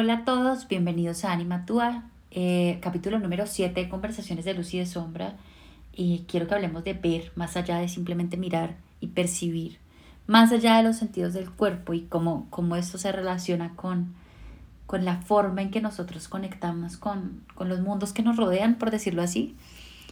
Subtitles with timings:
[0.00, 4.78] Hola a todos, bienvenidos a Anima Tua, eh, capítulo número 7, Conversaciones de Luz y
[4.78, 5.34] de Sombra.
[5.92, 9.78] Y quiero que hablemos de ver, más allá de simplemente mirar y percibir,
[10.28, 14.14] más allá de los sentidos del cuerpo y cómo, cómo esto se relaciona con,
[14.86, 18.92] con la forma en que nosotros conectamos con, con los mundos que nos rodean, por
[18.92, 19.56] decirlo así.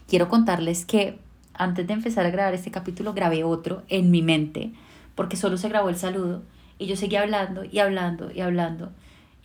[0.09, 1.21] Quiero contarles que
[1.55, 4.73] antes de empezar a grabar este capítulo grabé otro en mi mente,
[5.15, 6.43] porque solo se grabó el saludo
[6.77, 8.91] y yo seguía hablando y hablando y hablando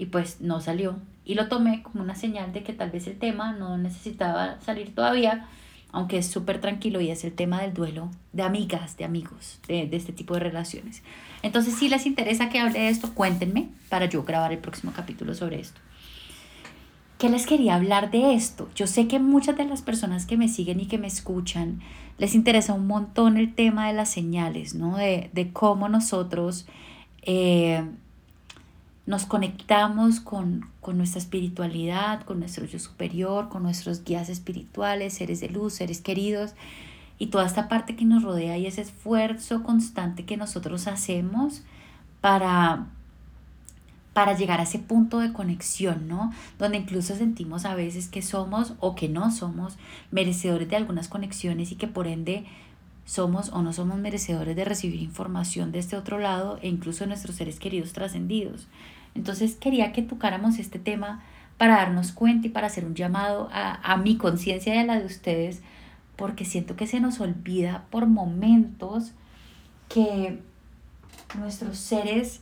[0.02, 0.96] y pues no salió.
[1.26, 4.96] Y lo tomé como una señal de que tal vez el tema no necesitaba salir
[4.96, 5.46] todavía,
[5.92, 9.86] aunque es súper tranquilo y es el tema del duelo de amigas, de amigos, de,
[9.86, 11.04] de, este tipo de relaciones.
[11.44, 15.36] Entonces, si les interesa que hable de esto, cuéntenme para yo grabar el próximo capítulo
[15.36, 15.80] sobre esto.
[17.20, 18.70] ¿Qué les quería hablar de esto?
[18.74, 21.80] Yo sé que muchas de las personas que me siguen y que me escuchan
[22.18, 24.98] les interesa un montón el tema de las señales, ¿no?
[24.98, 26.66] De, de cómo nosotros
[27.22, 27.84] eh,
[29.12, 35.42] nos conectamos con, con, nuestra espiritualidad, con nuestro yo superior, con nuestros guías espirituales, seres
[35.42, 36.54] de luz, seres queridos
[37.20, 41.62] y toda esta parte que nos rodea y ese esfuerzo constante que nosotros hacemos
[42.22, 42.88] para,
[44.14, 46.32] para llegar a ese punto de conexión, ¿no?
[46.58, 49.78] Donde incluso sentimos a veces que somos o que no somos
[50.10, 52.46] merecedores de algunas conexiones y que por ende
[53.12, 57.10] somos o no somos merecedores de recibir información de este otro lado e incluso de
[57.10, 58.70] nuestros seres queridos trascendidos.
[59.16, 61.22] Entonces quería que tocáramos este tema
[61.58, 64.98] para darnos cuenta y para hacer un llamado a, a mi conciencia y a la
[64.98, 65.62] de ustedes,
[66.16, 69.12] porque siento que se nos olvida por momentos
[69.90, 70.40] que
[71.38, 72.40] nuestros seres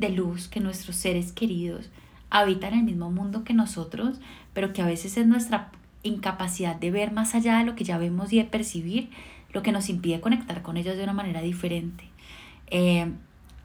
[0.00, 1.88] de luz, que nuestros seres queridos
[2.30, 4.18] habitan el mismo mundo que nosotros,
[4.54, 5.70] pero que a veces es nuestra
[6.02, 9.10] incapacidad de ver más allá de lo que ya vemos y de percibir
[9.52, 12.04] lo que nos impide conectar con ellos de una manera diferente.
[12.68, 13.10] Eh,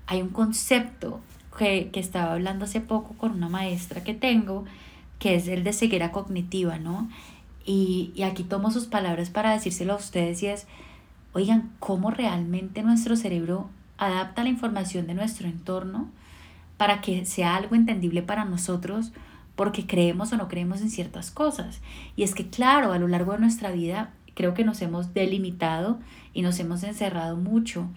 [0.08, 1.22] hay un concepto
[1.58, 4.66] que, que, estaba hablando hace poco con una maestra que tengo,
[5.20, 7.10] que es el de ceguera cognitiva, ¿no?
[7.66, 10.68] Y, y aquí tomo sus palabras para decírselo a ustedes y es,
[11.34, 16.10] oigan, ¿cómo realmente nuestro cerebro adapta la información de nuestro entorno
[16.78, 19.12] para que sea algo entendible para nosotros?
[19.56, 21.80] porque creemos o no creemos en ciertas cosas.
[22.16, 26.00] Y es que, claro, a lo largo de nuestra vida creo que nos hemos delimitado
[26.34, 27.90] y nos hemos encerrado mucho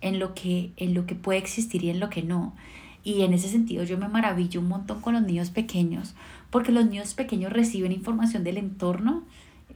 [0.00, 2.54] en lo que, en lo que puede existir y en lo que no.
[3.02, 6.14] Y en ese sentido yo me maravillo un montón con los niños pequeños,
[6.50, 9.24] porque los niños pequeños reciben información del entorno,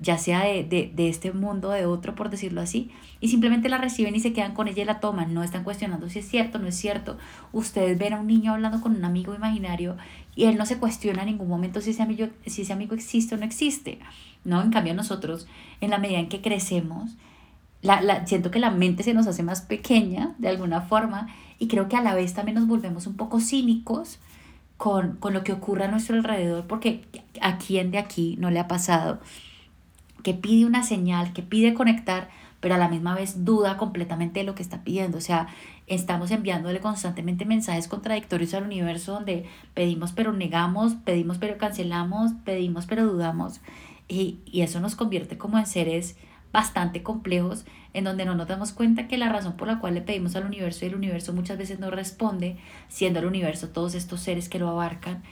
[0.01, 3.69] ya sea de, de, de este mundo o de otro, por decirlo así, y simplemente
[3.69, 6.29] la reciben y se quedan con ella y la toman, no están cuestionando si es
[6.29, 7.19] cierto o no es cierto.
[7.53, 9.97] Ustedes ven a un niño hablando con un amigo imaginario
[10.35, 13.35] y él no se cuestiona en ningún momento si ese amigo, si ese amigo existe
[13.35, 14.01] o no existe.
[14.45, 14.61] ¿no?
[14.61, 15.47] En cambio nosotros,
[15.81, 17.13] en la medida en que crecemos,
[17.81, 21.69] la, la, siento que la mente se nos hace más pequeña de alguna forma y
[21.69, 24.19] creo que a la vez también nos volvemos un poco cínicos
[24.77, 27.05] con, con lo que ocurre a nuestro alrededor, porque
[27.41, 29.21] a quién de aquí no le ha pasado
[30.23, 32.29] que pide una señal, que pide conectar,
[32.61, 35.19] pero a la misma vez duda completamente de lo que está pidiendo.
[35.19, 35.49] O sea,
[35.87, 42.87] estamos enviándole constantemente mensajes contradictorios al universo donde pedimos pero negamos, pedimos pero cancelamos, pedimos
[42.87, 43.61] pero dudamos.
[44.09, 46.17] Y, eso nos convierte como en seres
[46.53, 50.03] bastante complejos en donde no nos damos cuenta que la razón por la cual le
[50.03, 54.21] pedimos al universo y el universo muchas veces no responde, siendo el universo todos estos
[54.21, 55.23] seres que lo abarcan,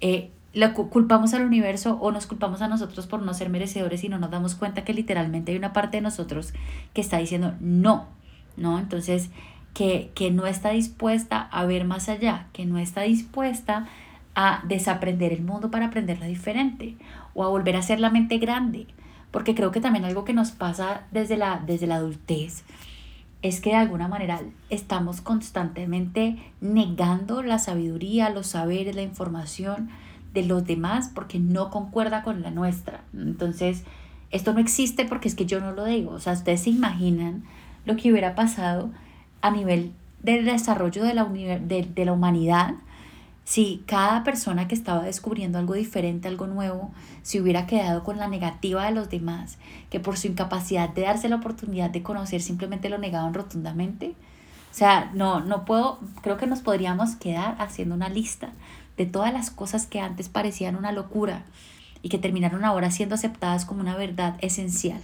[0.00, 4.08] eh, le culpamos al universo o nos culpamos a nosotros por no ser merecedores y
[4.08, 6.52] no nos damos cuenta que literalmente hay una parte de nosotros
[6.92, 8.08] que está diciendo no,
[8.56, 8.78] ¿no?
[8.78, 9.30] Entonces,
[9.72, 13.86] que, que no está dispuesta a ver más allá, que no está dispuesta
[14.34, 16.96] a desaprender el mundo para aprenderlo diferente
[17.34, 18.86] o a volver a ser la mente grande.
[19.30, 22.64] Porque creo que también algo que nos pasa desde la, desde la adultez
[23.40, 24.40] es que de alguna manera
[24.70, 29.90] estamos constantemente negando la sabiduría, los saberes, la información
[30.32, 33.02] de los demás porque no concuerda con la nuestra.
[33.12, 33.84] Entonces,
[34.30, 36.12] esto no existe porque es que yo no lo digo.
[36.12, 37.44] O sea, ustedes se imaginan
[37.84, 38.90] lo que hubiera pasado
[39.40, 39.92] a nivel
[40.22, 42.74] del desarrollo de la, de, de la humanidad
[43.44, 46.92] si cada persona que estaba descubriendo algo diferente, algo nuevo,
[47.22, 49.58] se hubiera quedado con la negativa de los demás,
[49.90, 54.14] que por su incapacidad de darse la oportunidad de conocer simplemente lo negaban rotundamente.
[54.70, 58.52] O sea, no, no puedo, creo que nos podríamos quedar haciendo una lista
[58.96, 61.44] de todas las cosas que antes parecían una locura
[62.02, 65.00] y que terminaron ahora siendo aceptadas como una verdad esencial.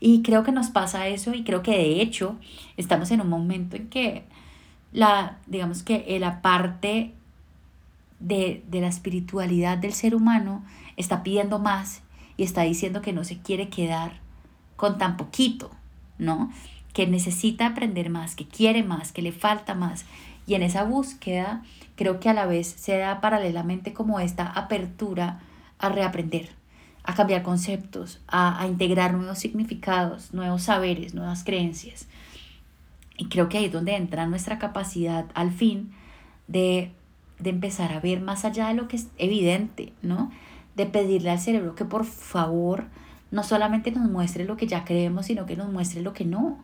[0.00, 2.36] Y creo que nos pasa eso y creo que de hecho
[2.76, 4.24] estamos en un momento en que
[4.92, 7.12] la, digamos que la parte
[8.20, 10.64] de, de la espiritualidad del ser humano
[10.96, 12.02] está pidiendo más
[12.36, 14.20] y está diciendo que no se quiere quedar
[14.76, 15.70] con tan poquito,
[16.18, 16.52] ¿no?
[16.92, 20.04] Que necesita aprender más, que quiere más, que le falta más.
[20.46, 21.62] Y en esa búsqueda
[21.96, 25.40] creo que a la vez se da paralelamente como esta apertura
[25.78, 26.50] a reaprender,
[27.04, 32.06] a cambiar conceptos, a, a integrar nuevos significados, nuevos saberes, nuevas creencias.
[33.18, 35.92] Y creo que ahí es donde entra nuestra capacidad al fin
[36.48, 36.92] de,
[37.38, 40.30] de empezar a ver más allá de lo que es evidente, ¿no?
[40.74, 42.86] De pedirle al cerebro que por favor
[43.30, 46.58] no solamente nos muestre lo que ya creemos, sino que nos muestre lo que no.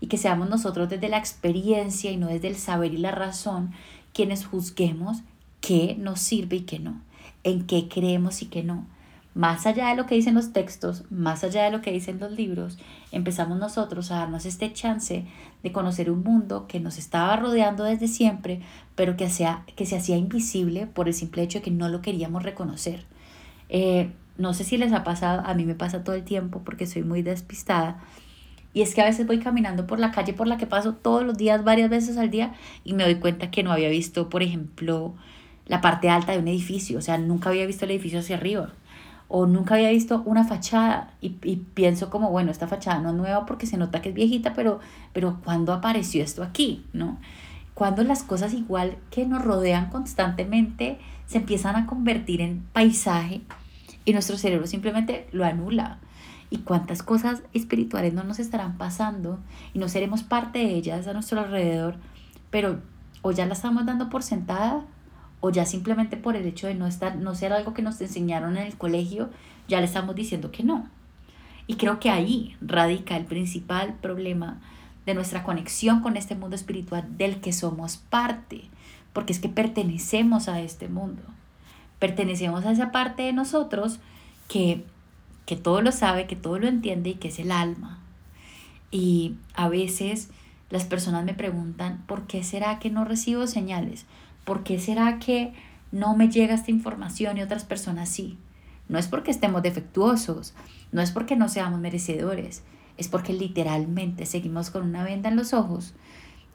[0.00, 3.72] Y que seamos nosotros desde la experiencia y no desde el saber y la razón
[4.12, 5.18] quienes juzguemos
[5.60, 7.00] qué nos sirve y qué no,
[7.44, 8.86] en qué creemos y qué no.
[9.34, 12.32] Más allá de lo que dicen los textos, más allá de lo que dicen los
[12.32, 12.76] libros,
[13.12, 15.26] empezamos nosotros a darnos este chance
[15.62, 18.60] de conocer un mundo que nos estaba rodeando desde siempre,
[18.96, 22.00] pero que, sea, que se hacía invisible por el simple hecho de que no lo
[22.02, 23.04] queríamos reconocer.
[23.68, 26.86] Eh, no sé si les ha pasado, a mí me pasa todo el tiempo porque
[26.86, 28.02] soy muy despistada,
[28.74, 31.24] y es que a veces voy caminando por la calle por la que paso todos
[31.24, 32.54] los días, varias veces al día,
[32.84, 35.14] y me doy cuenta que no había visto, por ejemplo,
[35.66, 36.98] la parte alta de un edificio.
[36.98, 38.72] O sea, nunca había visto el edificio hacia arriba.
[39.28, 41.12] O nunca había visto una fachada.
[41.20, 44.14] Y, y pienso como, bueno, esta fachada no es nueva porque se nota que es
[44.14, 44.80] viejita, pero,
[45.12, 46.84] pero ¿cuándo apareció esto aquí?
[46.92, 47.18] ¿No?
[47.74, 53.42] Cuando las cosas igual que nos rodean constantemente se empiezan a convertir en paisaje
[54.04, 55.98] y nuestro cerebro simplemente lo anula
[56.50, 59.38] y cuántas cosas espirituales no nos estarán pasando
[59.74, 61.96] y no seremos parte de ellas a nuestro alrededor,
[62.50, 62.80] pero
[63.22, 64.84] o ya la estamos dando por sentada
[65.40, 68.56] o ya simplemente por el hecho de no estar no ser algo que nos enseñaron
[68.56, 69.30] en el colegio,
[69.68, 70.88] ya le estamos diciendo que no.
[71.66, 74.58] Y creo que ahí radica el principal problema
[75.04, 78.62] de nuestra conexión con este mundo espiritual del que somos parte,
[79.12, 81.22] porque es que pertenecemos a este mundo.
[81.98, 84.00] Pertenecemos a esa parte de nosotros
[84.48, 84.84] que
[85.48, 88.00] que todo lo sabe, que todo lo entiende y que es el alma.
[88.90, 90.28] Y a veces
[90.68, 94.04] las personas me preguntan, ¿por qué será que no recibo señales?
[94.44, 95.54] ¿Por qué será que
[95.90, 98.36] no me llega esta información y otras personas sí?
[98.90, 100.52] No es porque estemos defectuosos,
[100.92, 102.62] no es porque no seamos merecedores,
[102.98, 105.94] es porque literalmente seguimos con una venda en los ojos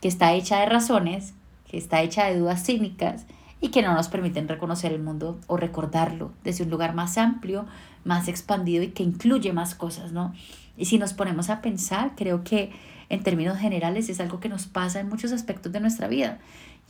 [0.01, 1.33] que está hecha de razones,
[1.67, 3.25] que está hecha de dudas cínicas
[3.63, 7.65] y que no nos permiten reconocer el mundo o recordarlo desde un lugar más amplio,
[8.03, 10.33] más expandido y que incluye más cosas, ¿no?
[10.75, 12.73] Y si nos ponemos a pensar, creo que
[13.07, 16.39] en términos generales es algo que nos pasa en muchos aspectos de nuestra vida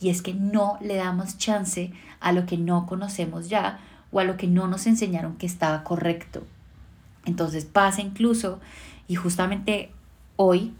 [0.00, 3.78] y es que no le damos chance a lo que no conocemos ya
[4.10, 6.42] o a lo que no nos enseñaron que estaba correcto.
[7.24, 8.58] Entonces pasa incluso,
[9.06, 9.92] y justamente
[10.34, 10.74] hoy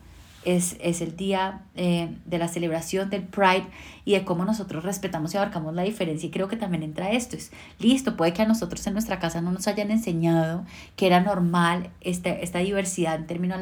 [0.44, 3.66] es, el día eh, de la celebración del Pride
[4.04, 6.26] y de cómo nosotros respetamos y abarcamos la diferencia.
[6.26, 7.36] Y creo que también entra esto.
[7.36, 10.64] Es listo, puede que a nosotros en nuestra casa no nos hayan enseñado
[10.96, 13.60] que era normal esta, esta diversidad en, términos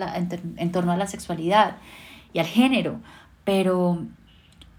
[0.56, 1.76] en, torno a la sexualidad
[2.32, 3.00] y al género,
[3.44, 4.04] pero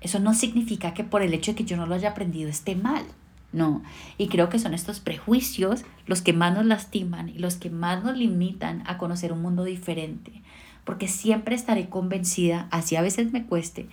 [0.01, 2.75] eso no significa que por el hecho de que yo no lo haya aprendido esté
[2.75, 3.03] mal.
[3.51, 3.83] No,
[4.17, 8.03] y creo que son estos prejuicios los que más nos lastiman y los que más
[8.03, 10.41] nos limitan a conocer un mundo diferente
[10.83, 13.87] porque siempre estaré convencida, así a veces me cueste,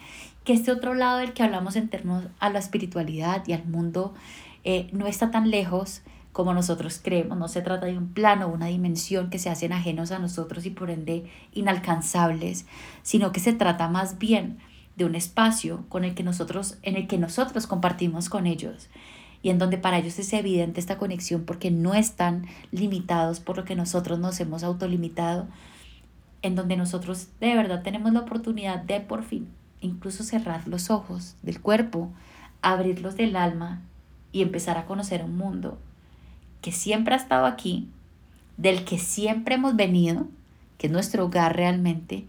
[0.44, 4.14] que este otro lado del que hablamos en términos a la espiritualidad y al mundo
[4.64, 6.02] eh, no está tan lejos
[6.32, 9.72] como nosotros creemos, no se trata de un plano o una dimensión que se hacen
[9.72, 12.66] ajenos a nosotros y por ende inalcanzables,
[13.02, 14.58] sino que se trata más bien
[14.96, 18.88] de un espacio con el que nosotros, en el que nosotros compartimos con ellos
[19.42, 23.64] y en donde para ellos es evidente esta conexión porque no están limitados por lo
[23.64, 25.48] que nosotros nos hemos autolimitado,
[26.42, 29.48] en donde nosotros de verdad tenemos la oportunidad de por fin
[29.80, 32.10] incluso cerrar los ojos del cuerpo,
[32.62, 33.80] abrirlos del alma
[34.32, 35.78] y empezar a conocer un mundo
[36.60, 37.88] que siempre ha estado aquí,
[38.56, 40.28] del que siempre hemos venido,
[40.76, 42.26] que es nuestro hogar realmente,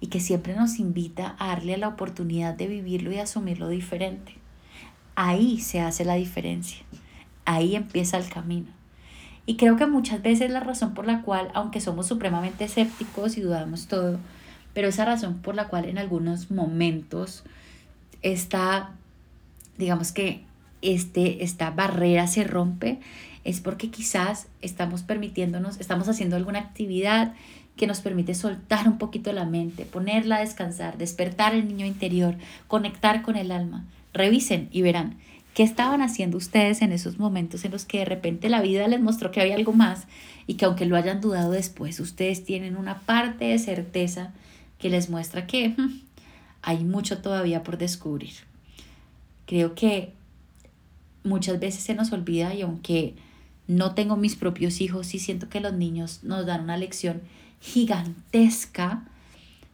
[0.00, 4.34] y que siempre nos invita a darle la oportunidad de vivirlo y asumirlo diferente.
[5.14, 6.78] Ahí se hace la diferencia,
[7.44, 8.68] ahí empieza el camino.
[9.44, 13.40] Y creo que muchas veces la razón por la cual, aunque somos supremamente escépticos y
[13.40, 14.18] dudamos todo,
[14.72, 17.42] pero esa razón por la cual en algunos momentos
[18.22, 18.92] esta,
[19.78, 20.44] digamos que
[20.80, 23.00] este, esta barrera se rompe,
[23.44, 27.34] es porque quizás estamos permitiéndonos, estamos haciendo alguna actividad
[27.76, 32.36] que nos permite soltar un poquito la mente, ponerla a descansar, despertar el niño interior,
[32.68, 33.84] conectar con el alma.
[34.12, 35.16] Revisen y verán
[35.54, 39.00] ¿Qué estaban haciendo ustedes en esos momentos en los que de repente la vida les
[39.00, 40.06] mostró que había algo más
[40.46, 44.32] y que aunque lo hayan dudado después, ustedes tienen una parte de certeza
[44.78, 46.00] que les muestra que hmm,
[46.62, 48.32] hay mucho todavía por descubrir?
[49.44, 50.14] Creo que
[51.22, 53.14] muchas veces se nos olvida y aunque
[53.66, 57.20] no tengo mis propios hijos, sí siento que los niños nos dan una lección
[57.60, 59.04] gigantesca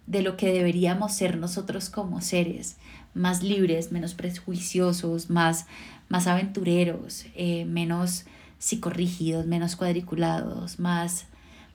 [0.07, 2.77] de lo que deberíamos ser nosotros como seres,
[3.19, 5.67] más libres, menos prejuiciosos, más,
[6.09, 8.25] más aventureros, eh, menos
[8.59, 11.27] psicorrígidos, menos cuadriculados, más,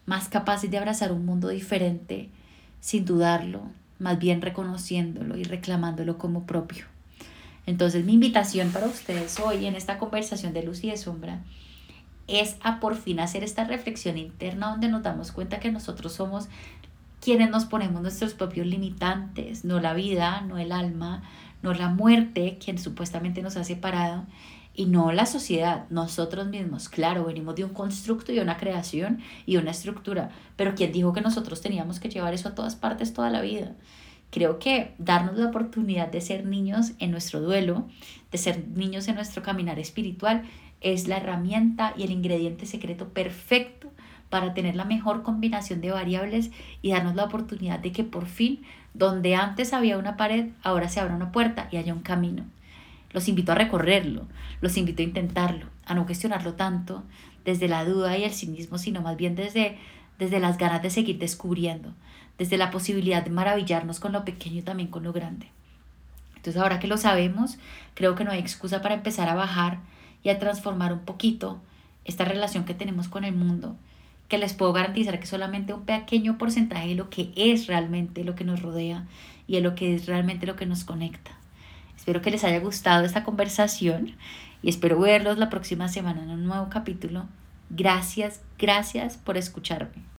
[0.05, 2.29] más capaces de abrazar un mundo diferente
[2.79, 3.61] sin dudarlo,
[3.99, 6.85] más bien reconociéndolo y reclamándolo como propio.
[7.65, 11.41] Entonces mi invitación para ustedes hoy en esta conversación de luz y de sombra
[12.27, 16.47] es a por fin hacer esta reflexión interna donde nos damos cuenta que nosotros somos
[17.23, 21.23] quienes nos ponemos nuestros propios limitantes, no la vida, no el alma,
[21.61, 24.25] no la muerte, quien supuestamente nos ha separado,
[24.73, 26.89] y no la sociedad, nosotros mismos.
[26.89, 31.21] Claro, venimos de un constructo y una creación y una estructura, pero ¿quién dijo que
[31.21, 33.73] nosotros teníamos que llevar eso a todas partes toda la vida?
[34.29, 37.87] Creo que darnos la oportunidad de ser niños en nuestro duelo,
[38.33, 40.43] de ser niños en nuestro caminar espiritual,
[40.81, 43.92] es la herramienta y el ingrediente secreto perfecto
[44.33, 46.49] para tener la mejor combinación de variables
[46.81, 48.63] y darnos la oportunidad de que por fin,
[48.95, 52.43] donde antes había una pared, ahora se abra una puerta y haya un camino.
[53.11, 54.25] Los invito a recorrerlo,
[54.59, 57.03] los invito a intentarlo, a no cuestionarlo tanto
[57.45, 59.77] desde la duda y el cinismo, sino más bien desde,
[60.17, 61.93] desde las ganas de seguir descubriendo,
[62.39, 65.51] desde la posibilidad de maravillarnos con lo pequeño y también con lo grande.
[66.37, 67.59] Entonces ahora que lo sabemos,
[67.93, 69.77] creo que no hay excusa para empezar a bajar
[70.23, 71.61] y a transformar un poquito
[72.03, 73.77] esta relación que tenemos con el mundo,
[74.27, 78.35] que les puedo garantizar que solamente un pequeño porcentaje de lo que es realmente lo
[78.35, 79.05] que nos rodea
[79.47, 81.31] y de lo que es realmente lo que nos conecta.
[81.95, 84.15] Espero que les haya gustado esta conversación
[84.61, 87.25] y espero verlos la próxima semana en un nuevo capítulo.
[87.69, 90.03] Gracias, gracias por escucharme.